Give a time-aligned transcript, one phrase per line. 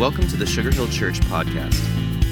[0.00, 1.78] Welcome to the Sugar Hill Church podcast.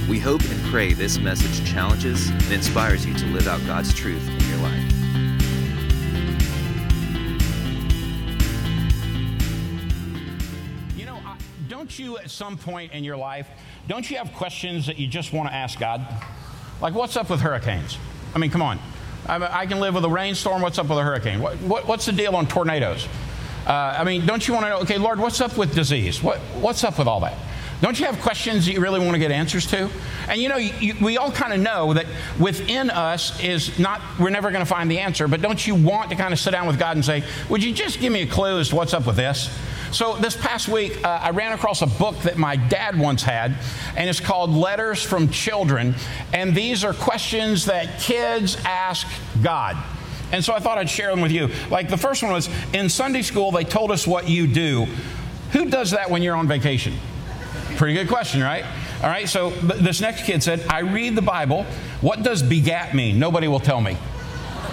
[0.08, 4.26] We hope and pray this message challenges and inspires you to live out God's truth
[4.26, 4.92] in your life.
[10.96, 11.20] You know,
[11.68, 13.46] don't you at some point in your life,
[13.86, 16.06] don't you have questions that you just want to ask God?
[16.80, 17.98] Like, what's up with hurricanes?
[18.34, 18.78] I mean, come on.
[19.26, 20.62] I, can live with a rainstorm.
[20.62, 21.42] What's up with a hurricane?
[21.42, 23.06] What, what, what's the deal on tornadoes?
[23.66, 26.22] Uh, I mean, don't you want to know, okay, Lord, what's up with disease?
[26.22, 27.36] What, what's up with all that?
[27.80, 29.88] Don't you have questions that you really want to get answers to?
[30.28, 32.06] And you know, you, we all kind of know that
[32.38, 36.10] within us is not, we're never going to find the answer, but don't you want
[36.10, 38.26] to kind of sit down with God and say, Would you just give me a
[38.26, 39.48] clue as to what's up with this?
[39.92, 43.56] So, this past week, uh, I ran across a book that my dad once had,
[43.96, 45.94] and it's called Letters from Children.
[46.34, 49.06] And these are questions that kids ask
[49.42, 49.76] God.
[50.30, 51.48] And so I thought I'd share them with you.
[51.70, 54.86] Like the first one was in Sunday school, they told us what you do.
[55.52, 56.92] Who does that when you're on vacation?
[57.78, 58.64] Pretty good question, right?
[59.04, 61.62] All right, so this next kid said, I read the Bible.
[62.00, 63.20] What does begat mean?
[63.20, 63.96] Nobody will tell me.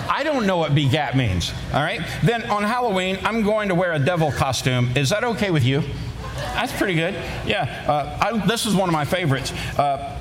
[0.09, 1.53] I don't know what begat means.
[1.71, 4.89] All right, then on Halloween, I'm going to wear a devil costume.
[4.95, 5.83] Is that okay with you?
[6.55, 7.13] That's pretty good.
[7.45, 9.51] Yeah, uh, I, this is one of my favorites.
[9.77, 10.19] Uh,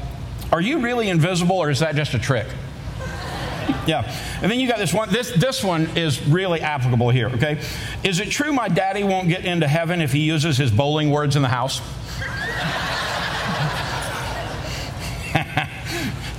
[0.52, 2.46] are you really invisible or is that just a trick?
[3.86, 4.02] Yeah.
[4.42, 5.08] And then you got this one.
[5.10, 7.62] This, this one is really applicable here, okay?
[8.02, 11.34] Is it true my daddy won't get into heaven if he uses his bowling words
[11.34, 11.80] in the house?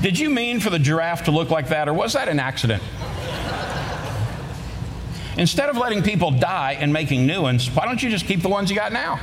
[0.06, 2.84] Did you mean for the giraffe to look like that, or was that an accident?
[5.36, 8.48] Instead of letting people die and making new ones, why don't you just keep the
[8.48, 9.20] ones you got now?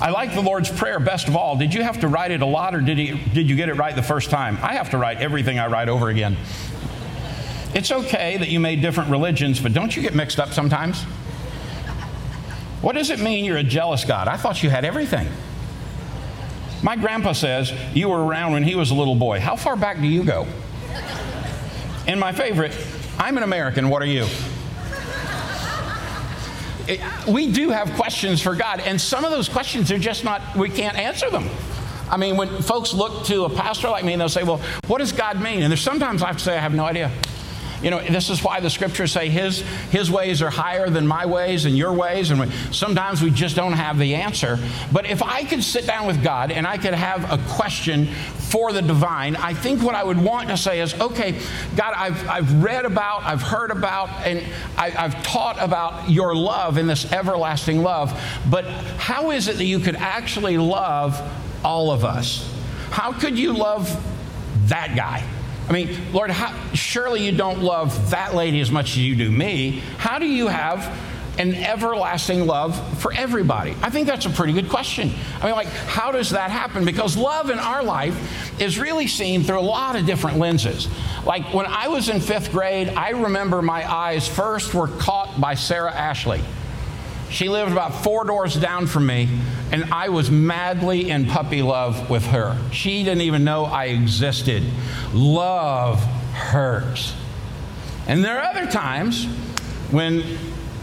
[0.00, 1.56] I like the Lord's Prayer best of all.
[1.56, 3.74] Did you have to write it a lot or did, he, did you get it
[3.74, 4.56] right the first time?
[4.62, 6.36] I have to write everything I write over again.
[7.74, 11.02] It's okay that you made different religions, but don't you get mixed up sometimes?
[12.82, 14.28] What does it mean you're a jealous God?
[14.28, 15.26] I thought you had everything.
[16.82, 19.38] My grandpa says you were around when he was a little boy.
[19.40, 20.46] How far back do you go?
[22.06, 22.74] And my favorite,
[23.18, 24.26] I'm an American, what are you?
[26.88, 30.40] It- we do have questions for God, and some of those questions are just not,
[30.56, 31.48] we can't answer them.
[32.10, 34.98] I mean, when folks look to a pastor like me and they'll say, Well, what
[34.98, 35.62] does God mean?
[35.62, 37.12] And there's sometimes I have to say, I have no idea.
[37.82, 39.60] You know, this is why the scriptures say his,
[39.90, 43.56] his ways are higher than my ways and your ways, and we, sometimes we just
[43.56, 44.58] don't have the answer.
[44.92, 48.72] But if I could sit down with God and I could have a question for
[48.72, 51.40] the divine, I think what I would want to say is, okay,
[51.74, 54.44] God, I've, I've read about, I've heard about, and
[54.76, 58.12] I, I've taught about your love and this everlasting love,
[58.50, 58.66] but
[58.98, 61.18] how is it that you could actually love
[61.64, 62.46] all of us?
[62.90, 63.88] How could you love
[64.68, 65.24] that guy?
[65.70, 69.30] I mean, Lord, how, surely you don't love that lady as much as you do
[69.30, 69.84] me.
[69.98, 70.84] How do you have
[71.38, 73.76] an everlasting love for everybody?
[73.80, 75.12] I think that's a pretty good question.
[75.40, 76.84] I mean, like, how does that happen?
[76.84, 80.88] Because love in our life is really seen through a lot of different lenses.
[81.24, 85.54] Like, when I was in fifth grade, I remember my eyes first were caught by
[85.54, 86.42] Sarah Ashley.
[87.30, 89.28] She lived about four doors down from me,
[89.70, 92.58] and I was madly in puppy love with her.
[92.72, 94.64] She didn't even know I existed.
[95.12, 96.02] Love
[96.32, 97.14] hurts.
[98.08, 99.26] And there are other times
[99.92, 100.22] when,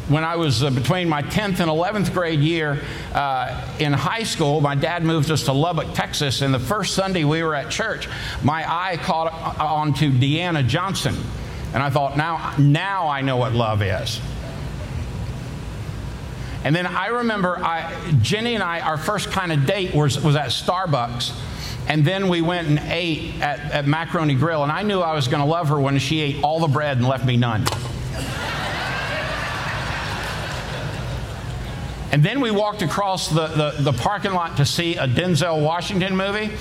[0.07, 2.81] when I was uh, between my 10th and 11th grade year
[3.13, 7.25] uh, in high school, my dad moved us to Lubbock, Texas, and the first Sunday
[7.25, 8.07] we were at church,
[8.41, 11.15] my eye caught on to Deanna Johnson.
[11.73, 14.21] And I thought, now, now I know what love is.
[16.63, 20.35] And then I remember I, Jenny and I, our first kind of date was, was
[20.35, 21.33] at Starbucks.
[21.87, 24.63] And then we went and ate at, at Macaroni Grill.
[24.63, 26.97] And I knew I was going to love her when she ate all the bread
[26.97, 27.63] and left me none.
[32.11, 36.15] And then we walked across the, the, the, parking lot to see a Denzel Washington
[36.15, 36.51] movie.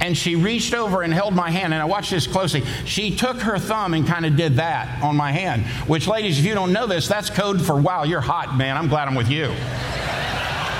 [0.00, 1.72] And she reached over and held my hand.
[1.72, 2.64] And I watched this closely.
[2.84, 5.64] She took her thumb and kind of did that on my hand.
[5.88, 8.76] Which, ladies, if you don't know this, that's code for, wow, you're hot, man.
[8.76, 9.46] I'm glad I'm with you.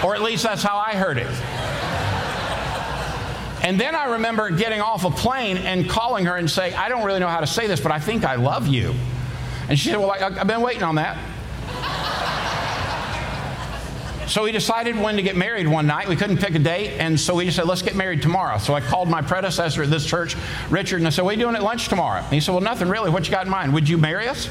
[0.04, 1.30] or at least that's how I heard it.
[3.62, 7.04] And then I remember getting off a plane and calling her and say, I don't
[7.04, 8.94] really know how to say this, but I think I love you.
[9.68, 11.18] And she said, Well, I, I've been waiting on that.
[14.26, 16.08] So we decided when to get married one night.
[16.08, 18.58] We couldn't pick a date, and so we just said, let's get married tomorrow.
[18.58, 20.36] So I called my predecessor at this church,
[20.68, 22.20] Richard, and I said, what are you doing at lunch tomorrow?
[22.20, 23.08] And he said, well, nothing really.
[23.08, 23.72] What you got in mind?
[23.72, 24.48] Would you marry us?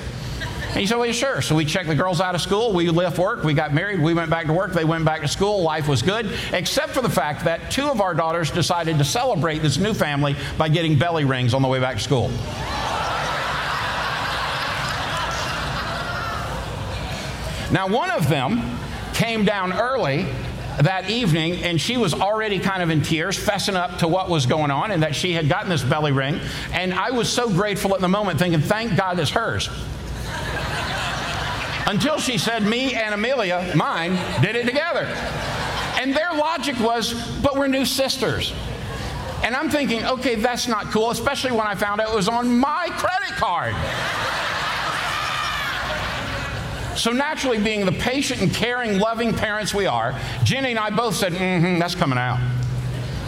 [0.68, 1.42] And he said, well, sure.
[1.42, 2.74] So we checked the girls out of school.
[2.74, 3.44] We left work.
[3.44, 4.02] We got married.
[4.02, 4.74] We went back to work.
[4.74, 5.62] They went back to school.
[5.62, 9.60] Life was good, except for the fact that two of our daughters decided to celebrate
[9.60, 12.30] this new family by getting belly rings on the way back to school.
[17.72, 18.75] Now, one of them
[19.16, 20.28] came down early
[20.82, 24.46] that evening, and she was already kind of in tears, fessing up to what was
[24.46, 26.40] going on and that she had gotten this belly ring.
[26.74, 29.70] And I was so grateful at the moment, thinking, thank God it's hers.
[31.88, 35.06] Until she said, me and Amelia, mine, did it together.
[36.02, 38.54] And their logic was, but we're new sisters.
[39.44, 42.58] And I'm thinking, okay, that's not cool, especially when I found out it was on
[42.58, 43.76] my credit card.
[46.96, 51.16] So, naturally, being the patient and caring, loving parents we are, Jenny and I both
[51.16, 52.40] said, mm hmm, that's coming out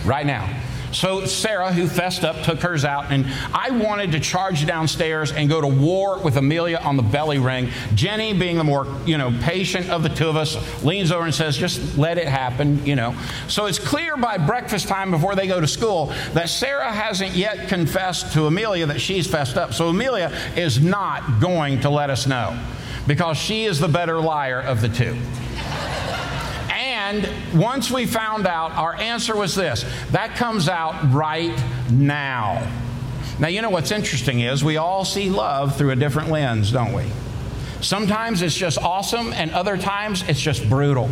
[0.05, 0.49] right now.
[0.91, 5.49] So Sarah, who fessed up, took hers out, and I wanted to charge downstairs and
[5.49, 7.69] go to war with Amelia on the belly ring.
[7.93, 11.35] Jenny, being the more you know patient of the two of us, leans over and
[11.35, 13.15] says, "Just let it happen," you know.
[13.47, 17.67] So it's clear by breakfast time before they go to school that Sarah hasn't yet
[17.67, 19.73] confessed to Amelia that she's fessed up.
[19.73, 22.57] So Amelia is not going to let us know
[23.07, 25.17] because she is the better liar of the two.
[26.69, 31.57] And once we found out, our answer was this that comes out right
[31.89, 32.69] now.
[33.39, 36.93] Now, you know what's interesting is we all see love through a different lens, don't
[36.93, 37.05] we?
[37.81, 41.09] Sometimes it's just awesome, and other times it's just brutal.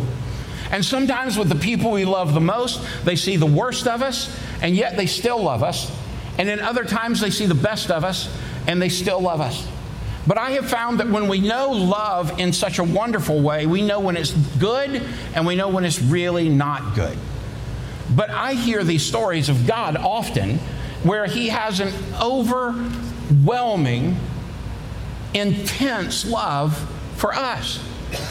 [0.72, 4.36] And sometimes with the people we love the most, they see the worst of us,
[4.60, 5.90] and yet they still love us.
[6.38, 8.28] And then other times they see the best of us,
[8.66, 9.66] and they still love us.
[10.26, 13.82] But I have found that when we know love in such a wonderful way, we
[13.82, 15.02] know when it's good
[15.34, 17.16] and we know when it's really not good.
[18.14, 20.58] But I hear these stories of God often
[21.02, 24.16] where He has an overwhelming,
[25.34, 26.76] intense love
[27.16, 27.80] for us.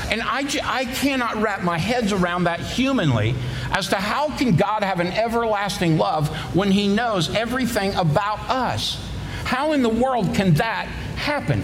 [0.09, 3.35] And I, I cannot wrap my heads around that humanly
[3.71, 9.01] as to how can God have an everlasting love when He knows everything about us?
[9.43, 11.63] How in the world can that happen?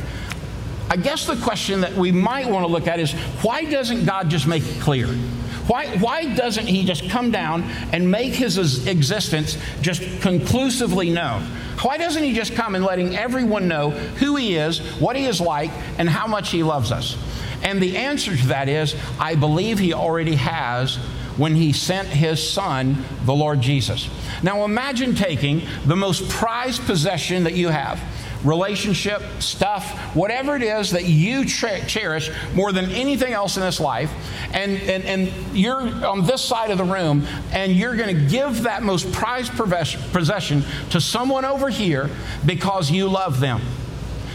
[0.91, 4.29] I guess the question that we might want to look at is why doesn't God
[4.29, 5.07] just make it clear?
[5.07, 11.43] Why, why doesn't He just come down and make His existence just conclusively known?
[11.81, 15.39] Why doesn't He just come and letting everyone know who He is, what He is
[15.39, 17.17] like, and how much He loves us?
[17.63, 20.97] And the answer to that is I believe He already has
[21.37, 24.09] when He sent His Son, the Lord Jesus.
[24.43, 27.97] Now imagine taking the most prized possession that you have
[28.43, 34.11] relationship, stuff, whatever it is that you cherish more than anything else in this life,
[34.53, 38.63] and, and, and you're on this side of the room, and you're going to give
[38.63, 42.09] that most prized possession to someone over here
[42.45, 43.61] because you love them.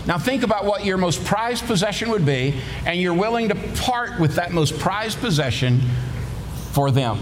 [0.07, 4.21] Now, think about what your most prized possession would be, and you're willing to part
[4.21, 5.81] with that most prized possession
[6.71, 7.19] for them.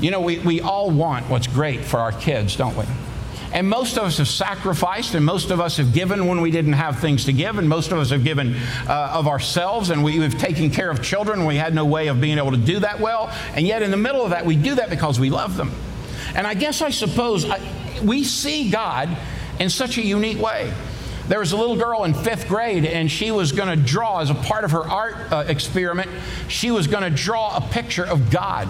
[0.00, 2.84] You know, we, we all want what's great for our kids, don't we?
[3.54, 6.72] And most of us have sacrificed, and most of us have given when we didn't
[6.72, 8.56] have things to give, and most of us have given
[8.88, 11.46] uh, of ourselves, and we, have taken care of children.
[11.46, 13.32] We had no way of being able to do that well.
[13.54, 15.70] And yet, in the middle of that, we do that because we love them.
[16.34, 17.60] And I guess I suppose I,
[18.02, 19.16] we see God
[19.60, 20.74] in such a unique way.
[21.28, 24.30] There was a little girl in fifth grade, and she was going to draw, as
[24.30, 26.10] a part of her art uh, experiment,
[26.48, 28.68] she was going to draw a picture of God.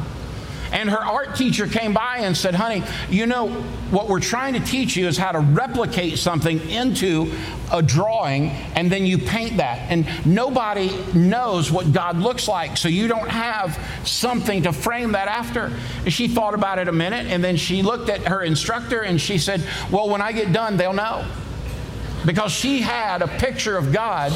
[0.72, 3.48] And her art teacher came by and said, Honey, you know,
[3.90, 7.32] what we're trying to teach you is how to replicate something into
[7.72, 9.90] a drawing, and then you paint that.
[9.90, 15.28] And nobody knows what God looks like, so you don't have something to frame that
[15.28, 15.72] after.
[16.04, 19.20] And she thought about it a minute, and then she looked at her instructor and
[19.20, 21.24] she said, Well, when I get done, they'll know.
[22.24, 24.32] Because she had a picture of God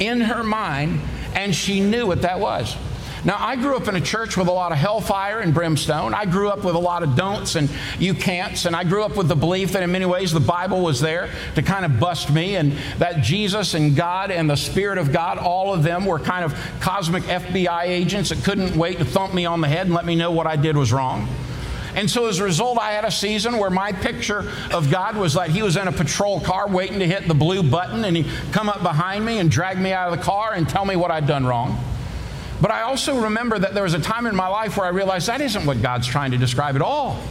[0.00, 1.00] in her mind,
[1.34, 2.76] and she knew what that was.
[3.24, 6.14] Now, I grew up in a church with a lot of hellfire and brimstone.
[6.14, 8.66] I grew up with a lot of don'ts and you can'ts.
[8.66, 11.30] And I grew up with the belief that in many ways the Bible was there
[11.56, 15.38] to kind of bust me and that Jesus and God and the Spirit of God,
[15.38, 19.46] all of them were kind of cosmic FBI agents that couldn't wait to thump me
[19.46, 21.28] on the head and let me know what I did was wrong.
[21.94, 25.34] And so as a result, I had a season where my picture of God was
[25.34, 28.30] like he was in a patrol car waiting to hit the blue button and he'd
[28.52, 31.10] come up behind me and drag me out of the car and tell me what
[31.10, 31.82] I'd done wrong.
[32.60, 35.28] But I also remember that there was a time in my life where I realized
[35.28, 37.22] that isn't what God's trying to describe at all.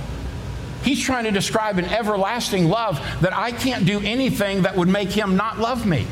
[0.84, 5.10] He's trying to describe an everlasting love that I can't do anything that would make
[5.10, 6.08] him not love me.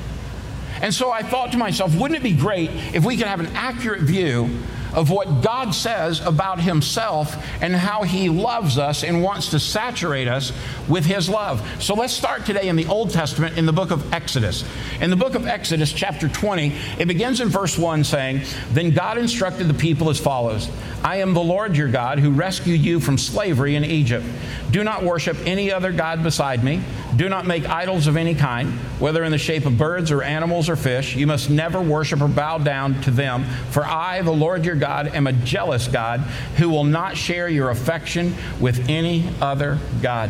[0.81, 3.47] And so I thought to myself, wouldn't it be great if we could have an
[3.55, 4.49] accurate view
[4.95, 10.27] of what God says about Himself and how He loves us and wants to saturate
[10.27, 10.51] us
[10.87, 11.61] with His love.
[11.83, 14.63] So let's start today in the Old Testament in the book of Exodus.
[15.01, 19.17] In the book of Exodus, chapter 20, it begins in verse 1 saying, Then God
[19.17, 20.69] instructed the people as follows
[21.05, 24.25] I am the Lord your God who rescued you from slavery in Egypt.
[24.71, 26.81] Do not worship any other God beside me.
[27.15, 30.67] Do not make idols of any kind, whether in the shape of birds or animals
[30.67, 31.15] or fish.
[31.15, 34.84] You must never worship or bow down to them, for I, the Lord your God,
[34.85, 36.19] God, am a jealous God
[36.57, 40.29] who will not share your affection with any other God.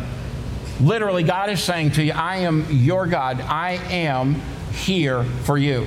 [0.80, 3.42] Literally, God is saying to you, I am your God.
[3.42, 4.36] I am
[4.72, 5.86] here for you.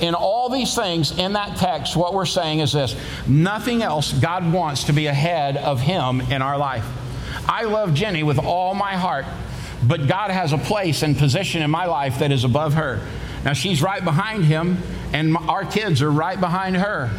[0.00, 2.96] In all these things in that text, what we're saying is this
[3.26, 6.86] nothing else God wants to be ahead of Him in our life.
[7.46, 9.26] I love Jenny with all my heart,
[9.86, 13.06] but God has a place and position in my life that is above her.
[13.44, 14.78] Now, she's right behind Him,
[15.12, 17.10] and our kids are right behind her.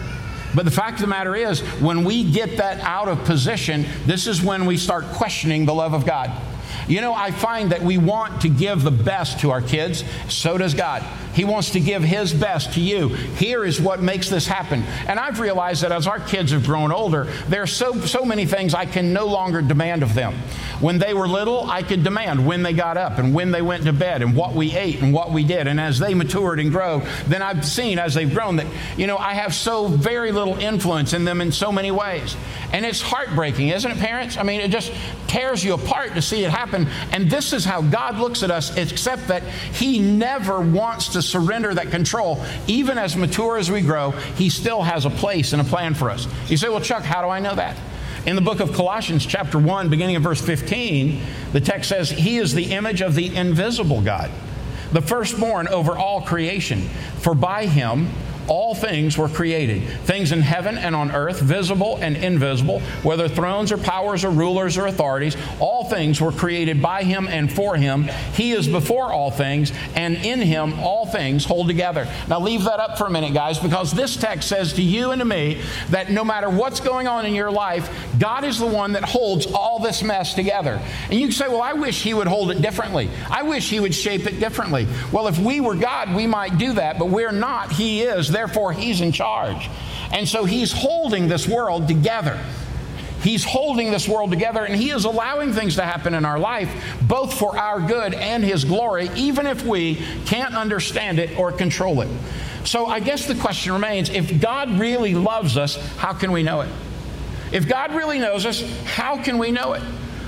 [0.55, 4.27] But the fact of the matter is, when we get that out of position, this
[4.27, 6.31] is when we start questioning the love of God.
[6.87, 10.57] You know, I find that we want to give the best to our kids, so
[10.57, 11.03] does God.
[11.33, 13.09] He wants to give His best to you.
[13.09, 14.81] Here is what makes this happen.
[15.07, 18.47] And I've realized that as our kids have grown older, there are so, so many
[18.47, 20.33] things I can no longer demand of them.
[20.79, 23.83] When they were little, I could demand when they got up and when they went
[23.83, 25.67] to bed and what we ate and what we did.
[25.67, 28.67] And as they matured and grow, then I've seen as they've grown that,
[28.97, 32.35] you know, I have so very little influence in them in so many ways.
[32.73, 34.37] And it's heartbreaking, isn't it, parents?
[34.37, 34.91] I mean, it just
[35.27, 36.87] tears you apart to see it happen.
[37.11, 41.73] And this is how God looks at us, except that He never wants to surrender
[41.73, 42.43] that control.
[42.67, 46.09] Even as mature as we grow, He still has a place and a plan for
[46.09, 46.27] us.
[46.49, 47.77] You say, well, Chuck, how do I know that?
[48.25, 51.21] In the book of Colossians, chapter 1, beginning of verse 15,
[51.53, 54.29] the text says, He is the image of the invisible God,
[54.91, 56.81] the firstborn over all creation.
[57.19, 58.09] For by Him,
[58.47, 63.71] all things were created things in heaven and on earth, visible and invisible, whether thrones
[63.71, 65.35] or powers or rulers or authorities.
[65.59, 68.03] All things were created by him and for him.
[68.33, 72.07] He is before all things, and in him all things hold together.
[72.27, 75.19] Now, leave that up for a minute, guys, because this text says to you and
[75.19, 77.89] to me that no matter what's going on in your life,
[78.19, 80.81] God is the one that holds all this mess together.
[81.09, 83.09] And you can say, Well, I wish he would hold it differently.
[83.29, 84.87] I wish he would shape it differently.
[85.11, 87.71] Well, if we were God, we might do that, but we're not.
[87.71, 89.67] He is therefore he's in charge.
[90.11, 92.39] And so he's holding this world together.
[93.23, 96.69] He's holding this world together and He is allowing things to happen in our life,
[97.01, 102.01] both for our good and His glory, even if we can't understand it or control
[102.01, 102.09] it.
[102.63, 106.61] So I guess the question remains if God really loves us, how can we know
[106.61, 106.69] it?
[107.51, 109.81] If God really knows us, how can we know it?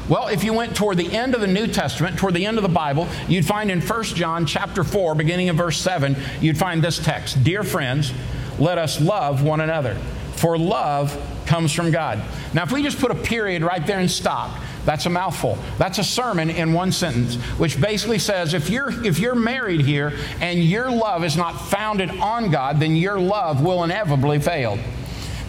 [0.09, 2.63] Well, if you went toward the end of the New Testament, toward the end of
[2.63, 6.83] the Bible, you'd find in 1 John chapter 4, beginning in verse 7, you'd find
[6.83, 8.11] this text Dear friends,
[8.57, 9.93] let us love one another,
[10.33, 12.23] for love comes from God.
[12.55, 15.59] Now, if we just put a period right there and stop, that's a mouthful.
[15.77, 20.13] That's a sermon in one sentence, which basically says if you're if you're married here
[20.41, 24.79] and your love is not founded on God, then your love will inevitably fail.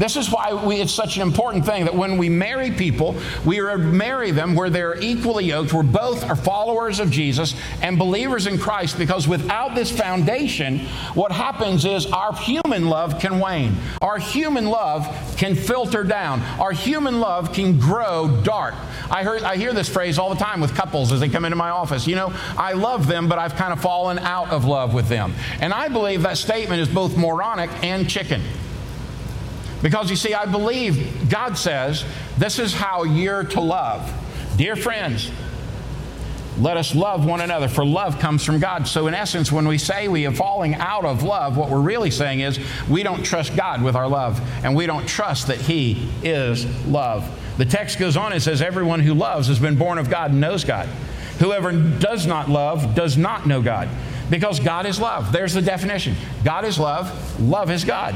[0.01, 3.15] This is why we, it's such an important thing that when we marry people,
[3.45, 8.47] we marry them where they're equally yoked, where both are followers of Jesus and believers
[8.47, 10.79] in Christ, because without this foundation,
[11.13, 13.77] what happens is our human love can wane.
[14.01, 16.41] Our human love can filter down.
[16.59, 18.75] Our human love can grow dark.
[19.11, 21.57] I, heard, I hear this phrase all the time with couples as they come into
[21.57, 22.07] my office.
[22.07, 25.35] You know, I love them, but I've kind of fallen out of love with them.
[25.61, 28.41] And I believe that statement is both moronic and chicken.
[29.83, 32.05] Because you see, I believe God says
[32.39, 34.13] this is how you're to love.
[34.57, 35.31] Dear friends,
[36.59, 38.87] let us love one another, for love comes from God.
[38.87, 42.11] So, in essence, when we say we are falling out of love, what we're really
[42.11, 46.11] saying is we don't trust God with our love, and we don't trust that He
[46.23, 47.27] is love.
[47.57, 50.41] The text goes on and says, Everyone who loves has been born of God and
[50.41, 50.87] knows God.
[51.39, 53.89] Whoever does not love does not know God,
[54.29, 55.33] because God is love.
[55.33, 58.15] There's the definition God is love, love is God.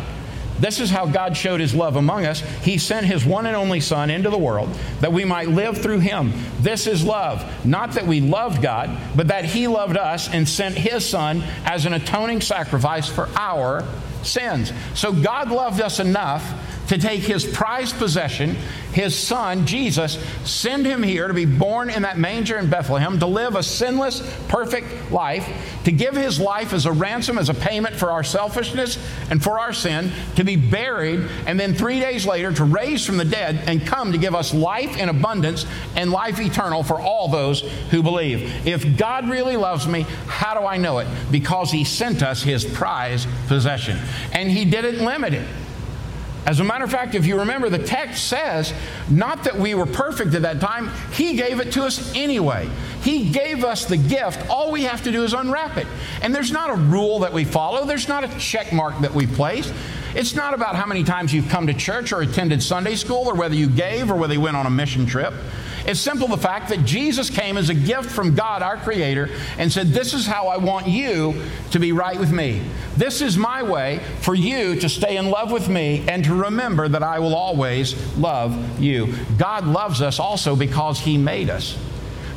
[0.61, 2.40] This is how God showed his love among us.
[2.62, 4.68] He sent his one and only Son into the world
[5.00, 6.32] that we might live through him.
[6.61, 7.44] This is love.
[7.66, 11.87] Not that we loved God, but that he loved us and sent his Son as
[11.87, 13.84] an atoning sacrifice for our
[14.23, 14.73] sins.
[14.94, 16.42] So God loved us enough
[16.88, 18.57] to take his prized possession,
[18.93, 23.26] his son, Jesus, send him here to be born in that manger in Bethlehem, to
[23.26, 25.49] live a sinless, perfect life,
[25.85, 28.99] to give his life as a ransom, as a payment for our selfishness
[29.31, 33.17] and for our sin, to be buried, and then three days later to raise from
[33.17, 37.29] the dead and come to give us life in abundance and life eternal for all
[37.29, 38.67] those who believe.
[38.67, 41.09] If God really loves me, how do I know it?
[41.31, 43.99] Because he sent us his prized possession.
[44.33, 45.47] And he didn't limit it.
[46.47, 48.75] As a matter of fact, if you remember, the text says
[49.09, 52.69] not that we were perfect at that time, He gave it to us anyway.
[53.03, 54.49] He gave us the gift.
[54.51, 55.87] All we have to do is unwrap it.
[56.21, 59.27] And there's not a rule that we follow, there's not a check mark that we
[59.27, 59.73] place.
[60.15, 63.35] It's not about how many times you've come to church or attended Sunday school or
[63.35, 65.35] whether you gave or whether you went on a mission trip.
[65.87, 69.71] It's simple the fact that Jesus came as a gift from God, our Creator, and
[69.71, 72.62] said, This is how I want you to be right with me.
[72.97, 76.88] This is my way for you to stay in love with me and to remember
[76.88, 79.12] that I will always love you.
[79.37, 81.76] God loves us also because He made us.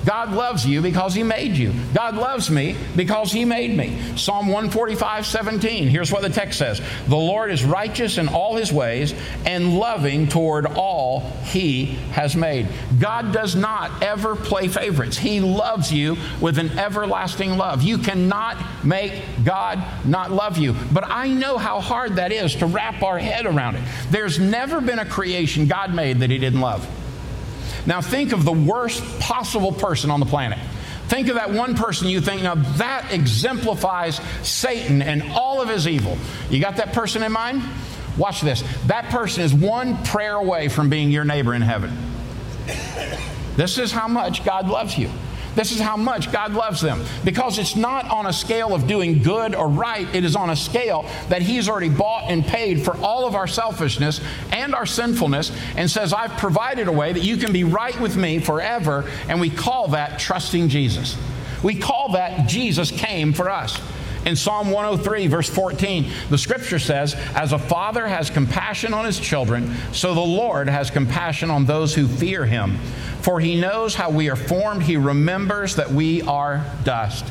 [0.08, 1.74] God loves you because He made you.
[1.94, 4.00] God loves me because He made me.
[4.16, 5.90] Psalm 145, 17.
[5.90, 9.14] Here's what the text says The Lord is righteous in all His ways
[9.46, 12.70] and loving toward all He has made.
[12.98, 15.18] God does not ever play favorites.
[15.18, 17.84] He loves you with an everlasting love.
[17.84, 20.74] You cannot make God not love you.
[20.94, 23.84] But I know how hard that is to wrap our head around it.
[24.10, 26.88] There's never been a creation God made that He didn't love.
[27.88, 30.60] Now, think of the worst possible person on the planet.
[31.08, 35.88] Think of that one person you think, now that exemplifies Satan and all of his
[35.88, 36.18] evil.
[36.50, 37.64] You got that person in mind?
[38.18, 38.62] Watch this.
[38.88, 41.96] That person is one prayer away from being your neighbor in heaven.
[43.56, 45.10] This is how much God loves you.
[45.58, 47.04] This is how much God loves them.
[47.26, 50.56] Because it's not on a scale of doing good or right, it is on a
[50.56, 54.22] scale that He's already bought and paid for all of our selfishness
[54.52, 58.16] and our sinfulness and says, I've provided a way that you can be right with
[58.16, 59.10] me forever.
[59.28, 61.18] And we call that trusting Jesus.
[61.64, 63.82] We call that Jesus came for us.
[64.26, 69.20] In Psalm 103, verse 14, the scripture says, As a father has compassion on his
[69.20, 72.78] children, so the Lord has compassion on those who fear him.
[73.22, 77.26] For he knows how we are formed, he remembers that we are dust.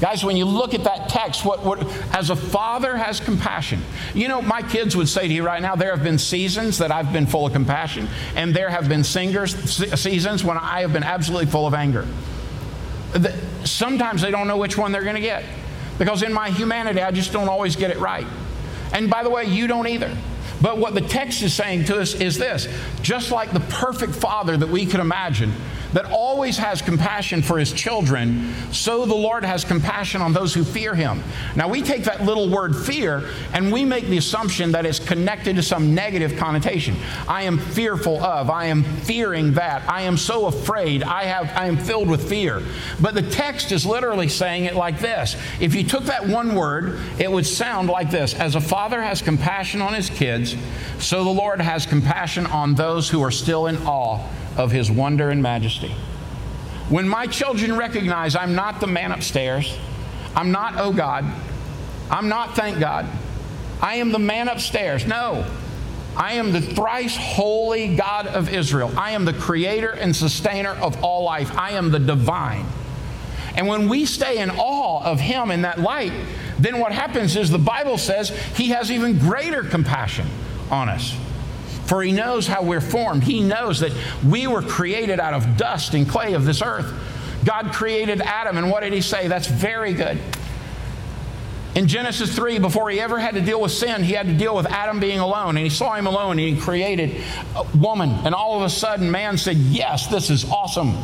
[0.00, 1.82] Guys, when you look at that text, what, what,
[2.14, 3.82] as a father has compassion,
[4.14, 6.90] you know, my kids would say to you right now, there have been seasons that
[6.90, 9.54] I've been full of compassion, and there have been singers,
[10.00, 12.06] seasons when I have been absolutely full of anger.
[13.64, 15.44] Sometimes they don't know which one they're going to get
[16.00, 18.26] because in my humanity, I just don't always get it right.
[18.94, 20.16] And by the way, you don't either.
[20.62, 22.68] But what the text is saying to us is this
[23.02, 25.52] just like the perfect father that we could imagine,
[25.92, 30.64] that always has compassion for his children, so the Lord has compassion on those who
[30.64, 31.22] fear him.
[31.56, 35.56] Now, we take that little word fear and we make the assumption that it's connected
[35.56, 36.96] to some negative connotation.
[37.26, 41.66] I am fearful of, I am fearing that, I am so afraid, I, have, I
[41.66, 42.62] am filled with fear.
[43.00, 45.36] But the text is literally saying it like this.
[45.60, 49.22] If you took that one word, it would sound like this As a father has
[49.22, 50.56] compassion on his kids,
[50.98, 54.20] so the Lord has compassion on those who are still in awe
[54.56, 55.94] of his wonder and majesty.
[56.88, 59.76] When my children recognize I'm not the man upstairs,
[60.34, 61.24] I'm not, oh God,
[62.10, 63.06] I'm not, thank God,
[63.80, 65.06] I am the man upstairs.
[65.06, 65.46] No,
[66.16, 68.92] I am the thrice holy God of Israel.
[68.96, 71.56] I am the creator and sustainer of all life.
[71.56, 72.66] I am the divine.
[73.56, 76.12] And when we stay in awe of Him in that light,
[76.58, 80.26] then what happens is the Bible says He has even greater compassion
[80.70, 81.16] on us.
[81.90, 83.24] For he knows how we're formed.
[83.24, 83.90] He knows that
[84.24, 86.88] we were created out of dust and clay of this earth.
[87.44, 89.26] God created Adam, and what did he say?
[89.26, 90.20] That's very good.
[91.74, 94.54] In Genesis 3, before he ever had to deal with sin, he had to deal
[94.54, 95.56] with Adam being alone.
[95.56, 97.24] And he saw him alone, and he created
[97.56, 98.10] a woman.
[98.24, 100.96] And all of a sudden, man said, Yes, this is awesome.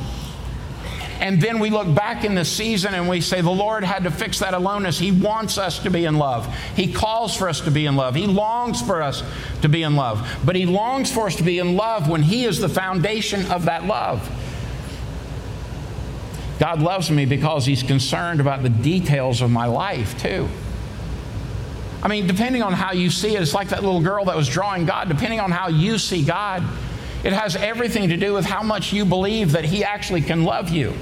[1.20, 4.10] And then we look back in the season and we say, the Lord had to
[4.10, 4.98] fix that aloneness.
[4.98, 6.54] He wants us to be in love.
[6.74, 8.14] He calls for us to be in love.
[8.14, 9.22] He longs for us
[9.62, 10.40] to be in love.
[10.44, 13.64] But He longs for us to be in love when He is the foundation of
[13.64, 14.30] that love.
[16.58, 20.48] God loves me because He's concerned about the details of my life, too.
[22.02, 24.48] I mean, depending on how you see it, it's like that little girl that was
[24.48, 25.08] drawing God.
[25.08, 26.62] Depending on how you see God,
[27.26, 30.70] it has everything to do with how much you believe that He actually can love
[30.70, 30.94] you.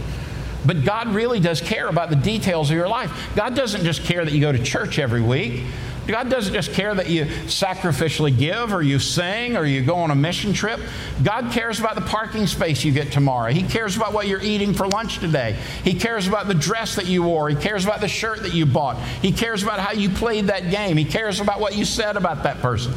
[0.64, 3.12] But God really does care about the details of your life.
[3.36, 5.64] God doesn't just care that you go to church every week.
[6.06, 10.10] God doesn't just care that you sacrificially give or you sing or you go on
[10.10, 10.80] a mission trip.
[11.22, 13.52] God cares about the parking space you get tomorrow.
[13.52, 15.58] He cares about what you're eating for lunch today.
[15.82, 17.50] He cares about the dress that you wore.
[17.50, 18.98] He cares about the shirt that you bought.
[19.20, 20.96] He cares about how you played that game.
[20.96, 22.94] He cares about what you said about that person.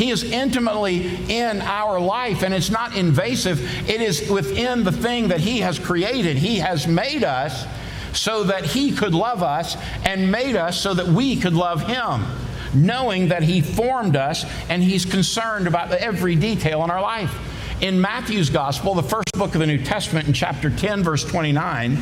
[0.00, 3.60] He is intimately in our life, and it's not invasive.
[3.86, 6.38] It is within the thing that He has created.
[6.38, 7.66] He has made us
[8.14, 12.24] so that He could love us and made us so that we could love Him,
[12.72, 17.36] knowing that He formed us and He's concerned about every detail in our life.
[17.82, 21.98] In Matthew's Gospel, the first book of the New Testament, in chapter 10, verse 29,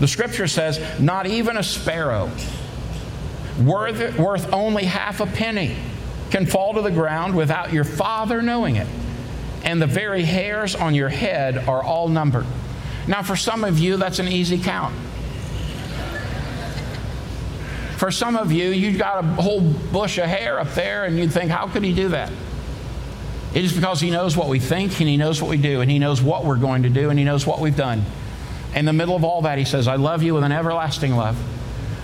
[0.00, 2.30] the scripture says, Not even a sparrow,
[3.64, 5.74] worth, worth only half a penny
[6.30, 8.86] can fall to the ground without your Father knowing it.
[9.64, 12.46] And the very hairs on your head are all numbered.
[13.06, 14.94] Now, for some of you, that's an easy count.
[17.96, 21.32] For some of you, you've got a whole bush of hair up there, and you'd
[21.32, 22.30] think, how could he do that?
[23.54, 25.90] It is because He knows what we think and He knows what we do and
[25.90, 28.04] He knows what we're going to do and He knows what we've done.
[28.74, 31.36] In the middle of all that, He says, I love you with an everlasting love.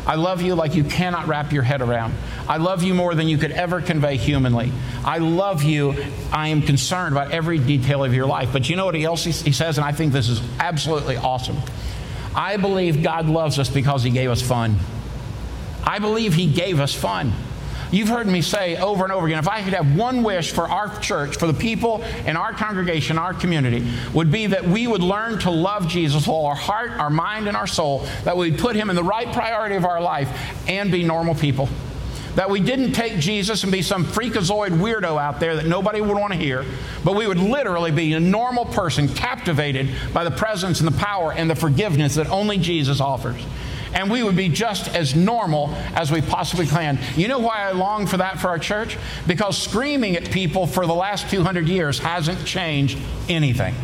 [0.07, 2.15] I love you like you cannot wrap your head around.
[2.49, 4.71] I love you more than you could ever convey humanly.
[5.05, 5.95] I love you.
[6.31, 8.51] I am concerned about every detail of your life.
[8.53, 9.79] But you know what else he says?
[9.79, 11.57] And I think this is absolutely awesome.
[12.35, 14.77] I believe God loves us because He gave us fun.
[15.85, 17.33] I believe He gave us fun.
[17.91, 20.69] You've heard me say over and over again if I could have one wish for
[20.69, 25.03] our church, for the people in our congregation, our community, would be that we would
[25.03, 28.59] learn to love Jesus with all our heart, our mind, and our soul, that we'd
[28.59, 30.29] put him in the right priority of our life
[30.69, 31.69] and be normal people.
[32.35, 36.17] That we didn't take Jesus and be some freakazoid weirdo out there that nobody would
[36.17, 36.65] want to hear,
[37.05, 41.33] but we would literally be a normal person captivated by the presence and the power
[41.33, 43.41] and the forgiveness that only Jesus offers
[43.95, 46.99] and we would be just as normal as we possibly can.
[47.17, 48.99] You know why I long for that for our church?
[49.27, 53.75] Because screaming at people for the last 200 years hasn't changed anything.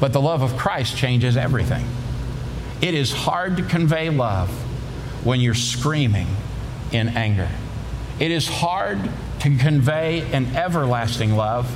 [0.00, 1.86] But the love of Christ changes everything.
[2.80, 4.50] It is hard to convey love
[5.24, 6.26] when you're screaming
[6.92, 7.48] in anger.
[8.18, 8.98] It is hard
[9.40, 11.66] to convey an everlasting love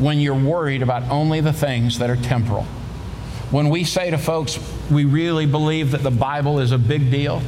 [0.00, 2.66] when you're worried about only the things that are temporal.
[3.52, 4.58] When we say to folks,
[4.90, 7.42] we really believe that the Bible is a big deal,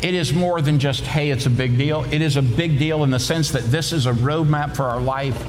[0.00, 2.04] it is more than just, hey, it's a big deal.
[2.12, 5.00] It is a big deal in the sense that this is a roadmap for our
[5.00, 5.40] life.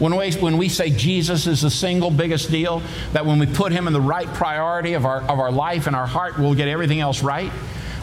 [0.00, 2.82] When we, when we say Jesus is the single biggest deal,
[3.12, 5.96] that when we put him in the right priority of our, of our life and
[5.96, 7.50] our heart, we'll get everything else right.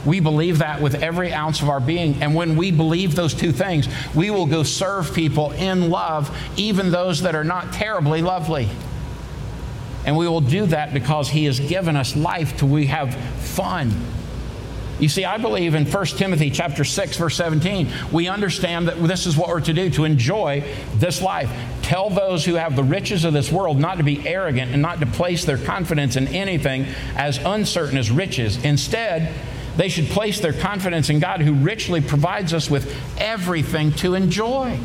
[0.06, 2.21] We believe that with every ounce of our being.
[2.21, 6.89] And when we believe those two things, we will go serve people in love, even
[6.89, 8.69] those that are not terribly lovely.
[10.06, 13.92] And we will do that because He has given us life to we have fun.
[15.00, 19.26] You see, I believe in 1 Timothy chapter 6, verse 17, we understand that this
[19.26, 20.63] is what we're to do to enjoy
[20.96, 21.52] this life.
[21.82, 25.00] Tell those who have the riches of this world not to be arrogant and not
[25.00, 26.86] to place their confidence in anything
[27.16, 28.63] as uncertain as riches.
[28.63, 29.34] Instead,
[29.76, 34.80] they should place their confidence in God who richly provides us with everything to enjoy.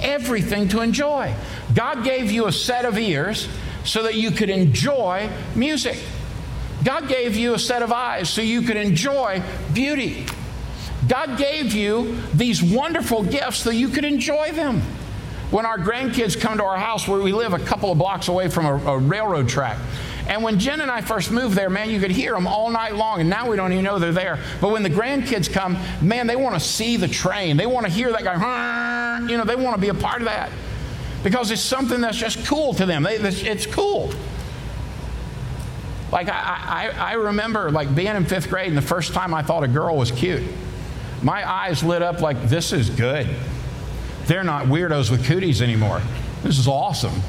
[0.00, 1.34] Everything to enjoy.
[1.74, 3.46] God gave you a set of ears
[3.84, 5.98] so that you could enjoy music.
[6.84, 9.42] God gave you a set of eyes so you could enjoy
[9.72, 10.26] beauty.
[11.08, 14.80] God gave you these wonderful gifts so you could enjoy them.
[15.50, 18.48] When our grandkids come to our house, where we live a couple of blocks away
[18.48, 19.78] from a, a railroad track,
[20.26, 22.94] and when Jen and I first moved there, man, you could hear them all night
[22.94, 24.38] long, and now we don't even know they're there.
[24.60, 27.56] But when the grandkids come, man, they want to see the train.
[27.56, 30.26] They want to hear that guy, you know, they want to be a part of
[30.26, 30.50] that
[31.22, 33.04] because it's something that's just cool to them.
[33.04, 34.12] They, it's cool.
[36.10, 39.42] Like I, I, I remember like being in fifth grade and the first time I
[39.42, 40.42] thought a girl was cute.
[41.22, 43.28] My eyes lit up like this is good.
[44.26, 46.02] They're not weirdos with cooties anymore.
[46.42, 47.20] This is awesome.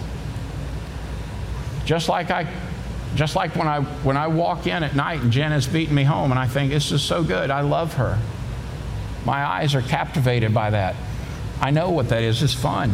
[1.85, 2.51] Just like I
[3.15, 6.03] just like when I when I walk in at night and Jen is beating me
[6.03, 7.51] home and I think this is so good.
[7.51, 8.19] I love her.
[9.25, 10.95] My eyes are captivated by that.
[11.61, 12.43] I know what that is.
[12.43, 12.91] It's fun.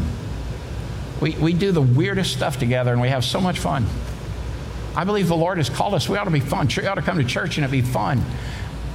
[1.22, 3.86] We, we do the weirdest stuff together and we have so much fun.
[4.96, 6.10] I believe the Lord has called us.
[6.10, 6.68] We ought to be fun.
[6.76, 8.24] We ought to come to church and it be fun.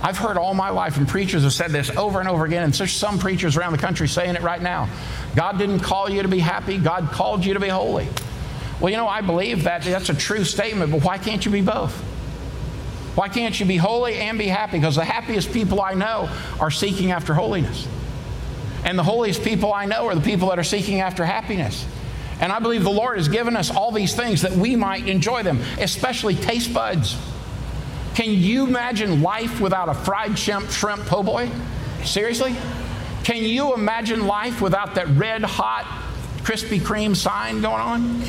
[0.02, 2.74] I've heard all my life, and preachers have said this over and over again, and
[2.74, 4.87] there's some preachers around the country saying it right now.
[5.34, 8.06] God didn't call you to be happy, God called you to be holy.
[8.80, 11.62] Well, you know, I believe that that's a true statement, but why can't you be
[11.62, 11.98] both?
[13.14, 14.78] Why can't you be holy and be happy?
[14.78, 16.28] Because the happiest people I know
[16.60, 17.88] are seeking after holiness.
[18.84, 21.87] And the holiest people I know are the people that are seeking after happiness.
[22.40, 25.42] And I believe the Lord has given us all these things that we might enjoy
[25.42, 27.16] them, especially taste buds.
[28.14, 31.51] Can you imagine life without a fried shrimp, shrimp po' boy?
[32.05, 32.55] Seriously?
[33.25, 35.85] Can you imagine life without that red hot
[36.42, 38.23] Krispy Kreme sign going on?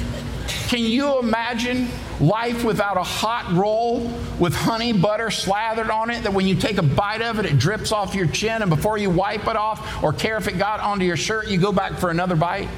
[0.69, 1.89] Can you imagine
[2.19, 6.77] life without a hot roll with honey butter slathered on it that when you take
[6.77, 10.03] a bite of it, it drips off your chin, and before you wipe it off
[10.03, 12.69] or care if it got onto your shirt, you go back for another bite?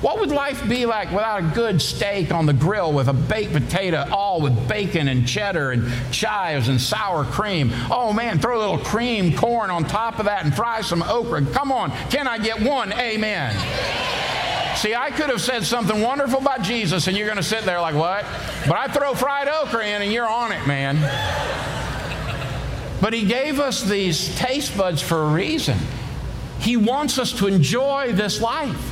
[0.00, 3.52] What would life be like without a good steak on the grill with a baked
[3.52, 7.70] potato, all with bacon and cheddar and chives and sour cream?
[7.90, 11.44] Oh man, throw a little cream corn on top of that and fry some okra.
[11.46, 12.94] Come on, can I get one?
[12.94, 13.54] Amen.
[14.76, 17.80] See, I could have said something wonderful about Jesus, and you're going to sit there
[17.82, 18.24] like, what?
[18.66, 20.96] But I throw fried okra in, and you're on it, man.
[23.02, 25.76] But He gave us these taste buds for a reason.
[26.60, 28.89] He wants us to enjoy this life.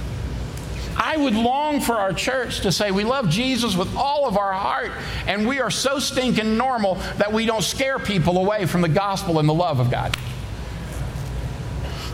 [0.99, 4.53] I would long for our church to say we love Jesus with all of our
[4.53, 4.91] heart,
[5.29, 9.39] and we are so stinking normal that we don't scare people away from the gospel
[9.39, 10.17] and the love of God.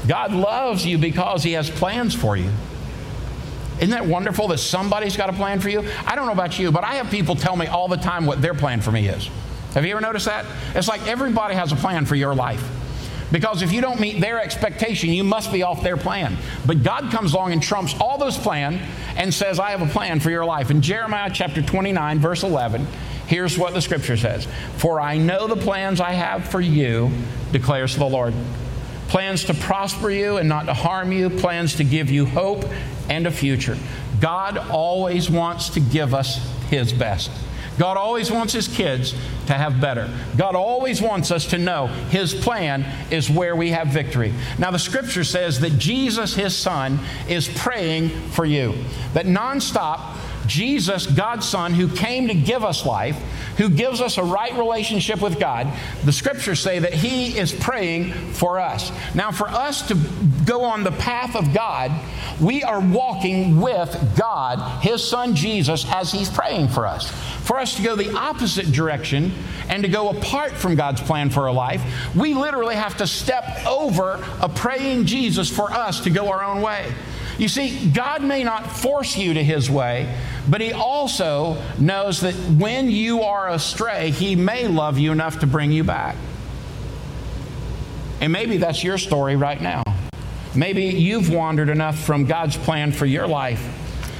[0.06, 2.50] God loves you because He has plans for you.
[3.78, 5.82] Isn't that wonderful that somebody's got a plan for you?
[6.06, 8.42] I don't know about you, but I have people tell me all the time what
[8.42, 9.30] their plan for me is.
[9.72, 10.44] Have you ever noticed that?
[10.74, 12.62] It's like everybody has a plan for your life.
[13.34, 16.36] Because if you don't meet their expectation, you must be off their plan.
[16.66, 18.80] But God comes along and trumps all those plans
[19.16, 20.70] and says, I have a plan for your life.
[20.70, 22.86] In Jeremiah chapter 29, verse 11,
[23.26, 27.10] here's what the scripture says For I know the plans I have for you,
[27.50, 28.34] declares the Lord.
[29.08, 32.64] Plans to prosper you and not to harm you, plans to give you hope
[33.10, 33.76] and a future.
[34.20, 36.38] God always wants to give us
[36.70, 37.32] His best.
[37.78, 39.12] God always wants His kids
[39.46, 40.08] to have better.
[40.36, 44.32] God always wants us to know His plan is where we have victory.
[44.58, 48.74] Now, the scripture says that Jesus, His Son, is praying for you.
[49.12, 53.16] That nonstop, Jesus, God's Son, who came to give us life,
[53.56, 55.72] who gives us a right relationship with God,
[56.04, 58.92] the scriptures say that He is praying for us.
[59.14, 59.94] Now, for us to
[60.44, 61.92] go on the path of God,
[62.40, 67.10] we are walking with God, His Son Jesus, as He's praying for us.
[67.44, 69.32] For us to go the opposite direction
[69.68, 71.82] and to go apart from God's plan for our life,
[72.14, 76.62] we literally have to step over a praying Jesus for us to go our own
[76.62, 76.92] way.
[77.38, 80.14] You see, God may not force you to His way,
[80.48, 85.46] but He also knows that when you are astray, He may love you enough to
[85.46, 86.16] bring you back.
[88.20, 89.83] And maybe that's your story right now.
[90.56, 93.62] Maybe you've wandered enough from God's plan for your life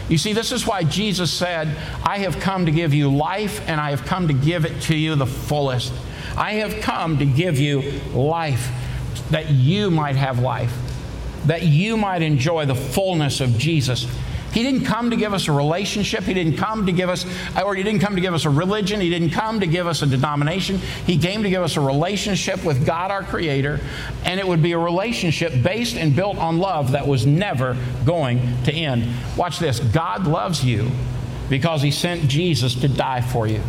[0.09, 1.69] you see, this is why Jesus said,
[2.03, 4.97] I have come to give you life and I have come to give it to
[4.97, 5.93] you the fullest.
[6.37, 7.81] I have come to give you
[8.13, 8.71] life
[9.31, 10.75] that you might have life,
[11.47, 14.07] that you might enjoy the fullness of Jesus.
[14.55, 16.23] He didn't come to give us a relationship.
[16.23, 17.27] He didn't come to give us,
[17.61, 19.01] or He didn't come to give us a religion.
[19.01, 20.79] He didn't come to give us a denomination.
[21.07, 23.81] He came to give us a relationship with God, our Creator,
[24.25, 28.41] and it would be a relationship based and built on love that was never going
[28.63, 29.13] to end.
[29.37, 30.89] Watch this God loves you
[31.51, 33.61] because He sent Jesus to die for you.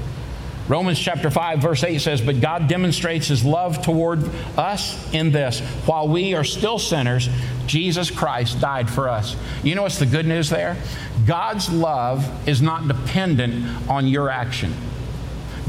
[0.68, 4.24] Romans chapter 5, verse 8 says, But God demonstrates his love toward
[4.58, 7.30] us in this while we are still sinners,
[7.68, 9.36] Jesus Christ died for us.
[9.64, 10.76] You know what's the good news there?
[11.28, 14.74] God's love is not dependent on your action.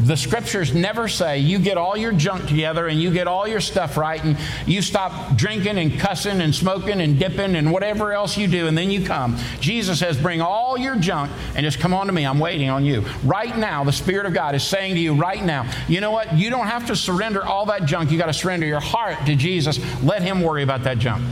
[0.04, 3.60] The scriptures never say you get all your junk together and you get all your
[3.60, 8.36] stuff right and you stop drinking and cussing and smoking and dipping and whatever else
[8.36, 9.36] you do and then you come.
[9.60, 12.26] Jesus says, Bring all your junk and just come on to me.
[12.26, 13.04] I'm waiting on you.
[13.24, 16.36] Right now, the Spirit of God is saying to you right now, you know what?
[16.36, 18.10] You don't have to surrender all that junk.
[18.10, 19.78] You got to surrender your heart to Jesus.
[20.02, 21.24] Let Him worry about that junk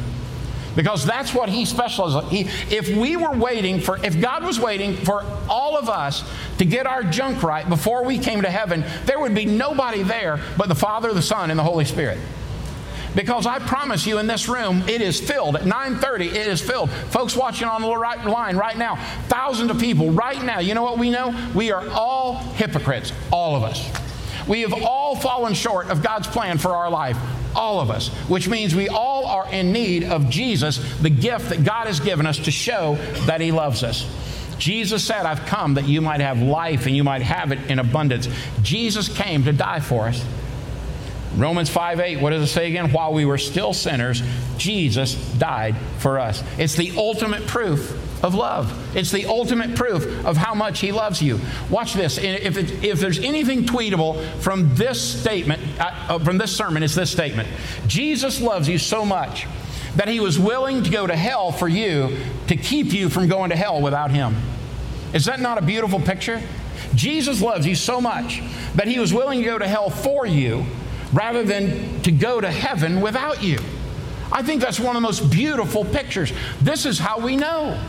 [0.76, 2.40] because that's what he specializes he,
[2.74, 6.86] if we were waiting for if god was waiting for all of us to get
[6.86, 10.74] our junk right before we came to heaven there would be nobody there but the
[10.74, 12.18] father the son and the holy spirit.
[13.14, 15.54] Because I promise you in this room it is filled.
[15.54, 16.90] At 9:30 it is filled.
[16.90, 18.96] Folks watching on the right line right now
[19.28, 21.32] thousands of people right now you know what we know?
[21.54, 24.03] We are all hypocrites all of us
[24.48, 27.18] we have all fallen short of God's plan for our life
[27.54, 31.64] all of us, which means we all are in need of Jesus, the gift that
[31.64, 34.08] God has given us to show that He loves us.
[34.58, 37.78] Jesus said, I've come that you might have life and you might have it in
[37.78, 38.28] abundance.
[38.62, 40.24] Jesus came to die for us.
[41.36, 42.92] Romans 5 8, what does it say again?
[42.92, 44.22] While we were still sinners,
[44.56, 46.44] Jesus died for us.
[46.58, 48.96] It's the ultimate proof of love.
[48.96, 51.38] It's the ultimate proof of how much He loves you.
[51.68, 52.16] Watch this.
[52.16, 56.94] If, it, if there's anything tweetable from this statement, uh, uh, from this sermon, it's
[56.94, 57.48] this statement
[57.86, 59.46] Jesus loves you so much
[59.96, 62.16] that He was willing to go to hell for you
[62.48, 64.34] to keep you from going to hell without Him.
[65.12, 66.42] Is that not a beautiful picture?
[66.94, 68.42] Jesus loves you so much
[68.74, 70.64] that He was willing to go to hell for you
[71.12, 73.58] rather than to go to heaven without you.
[74.32, 76.32] I think that's one of the most beautiful pictures.
[76.60, 77.80] This is how we know.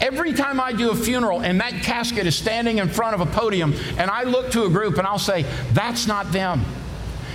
[0.00, 3.26] Every time I do a funeral and that casket is standing in front of a
[3.26, 6.64] podium, and I look to a group and I'll say, That's not them.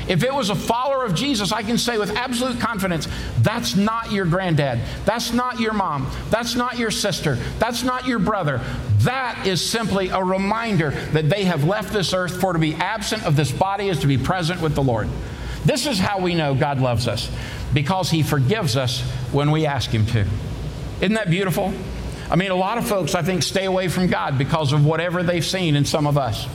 [0.08, 3.08] If it was a follower of Jesus, I can say with absolute confidence,
[3.39, 4.80] that's not your granddad.
[5.06, 6.10] That's not your mom.
[6.30, 7.36] That's not your sister.
[7.60, 8.60] That's not your brother.
[8.99, 13.26] That is simply a reminder that they have left this earth for to be absent
[13.26, 15.08] of this body is to be present with the Lord.
[15.63, 17.32] This is how we know God loves us
[17.73, 20.26] because He forgives us when we ask Him to.
[20.99, 21.73] Isn't that beautiful?
[22.30, 25.24] I mean, a lot of folks, I think, stay away from God because of whatever
[25.24, 26.48] they've seen in some of us.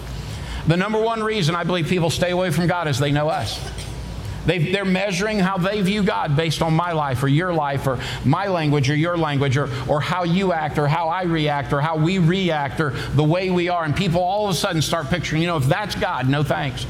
[0.66, 3.58] The number one reason I believe people stay away from God is they know us.
[4.44, 7.98] they are measuring how they view God based on my life or your life or
[8.24, 11.80] my language or your language or, or how you act or how I react or
[11.80, 13.84] how we react or the way we are.
[13.84, 16.86] And people all of a sudden start picturing, you know, if that's God, no thanks.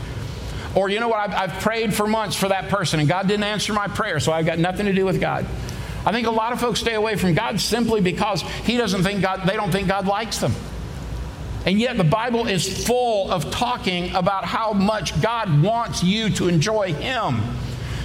[0.75, 3.45] Or, you know what, I've, I've prayed for months for that person and God didn't
[3.45, 5.47] answer my prayer, so I've got nothing to do with God.
[6.07, 9.23] I think a lot of folks stay away from God simply because he doesn't think
[9.23, 10.53] God, they don't think God likes them.
[11.67, 16.49] And yet the Bible is full of talking about how much God wants you to
[16.49, 17.41] enjoy him.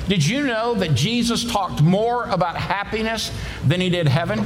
[0.08, 3.32] Did you know that Jesus talked more about happiness
[3.66, 4.46] than he did heaven?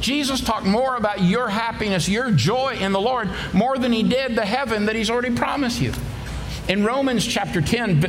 [0.00, 4.34] Jesus talked more about your happiness, your joy in the Lord, more than he did
[4.34, 5.92] the heaven that he's already promised you.
[6.68, 8.00] In Romans chapter 10,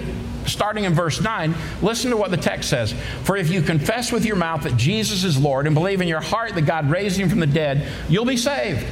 [0.45, 2.93] starting in verse 9, listen to what the text says.
[3.23, 6.21] For if you confess with your mouth that Jesus is Lord and believe in your
[6.21, 8.85] heart that God raised him from the dead, you'll be saved.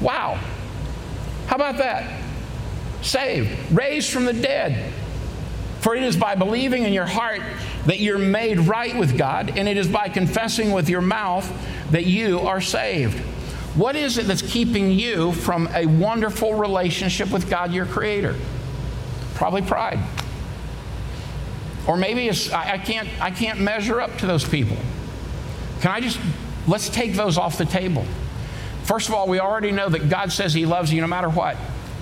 [0.00, 0.38] Wow.
[1.46, 2.22] How about that?
[3.02, 4.92] Saved, raised from the dead.
[5.80, 7.42] For it is by believing in your heart
[7.84, 11.50] that you're made right with God, and it is by confessing with your mouth
[11.90, 13.18] that you are saved.
[13.74, 18.34] What is it that's keeping you from a wonderful relationship with God, your Creator?
[19.34, 19.98] Probably pride.
[21.86, 24.76] Or maybe it's, I, I, can't, I can't measure up to those people.
[25.80, 26.18] Can I just,
[26.66, 28.06] let's take those off the table.
[28.84, 31.56] First of all, we already know that God says He loves you no matter what.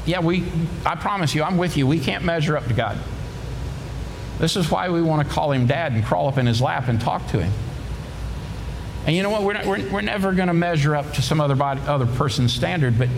[0.05, 0.45] Yeah, we,
[0.85, 1.87] I promise you, I'm with you.
[1.87, 2.99] We can't measure up to God.
[4.39, 6.89] This is why we want to call Him Dad and crawl up in His lap
[6.89, 7.53] and talk to Him.
[9.07, 9.43] And you know what?
[9.43, 12.53] We're, not, we're, we're never going to measure up to some other, body, other person's
[12.53, 13.09] standard, but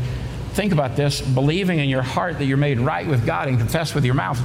[0.54, 3.94] think about this believing in your heart that you're made right with God and confess
[3.94, 4.40] with your mouth.